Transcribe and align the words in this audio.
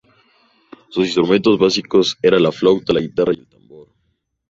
Sus 0.89 1.05
instrumentos 1.05 1.59
básicos 1.59 2.17
eran 2.23 2.41
la 2.41 2.51
flauta, 2.51 2.91
la 2.91 3.01
guitarra 3.01 3.33
y 3.33 3.37
el 3.37 3.47
tambor. 3.47 3.87